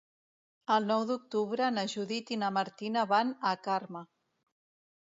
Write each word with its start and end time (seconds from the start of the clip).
El 0.75 0.87
nou 0.91 1.03
d'octubre 1.09 1.67
na 1.75 1.85
Judit 1.93 2.33
i 2.37 2.41
na 2.45 2.51
Martina 2.59 3.07
van 3.13 3.39
a 3.53 3.57
Carme. 3.71 4.05